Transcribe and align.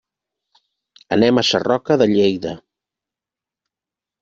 Anem 1.17 1.41
a 1.41 1.43
Sarroca 1.51 1.99
de 2.03 2.09
Lleida. 2.15 2.57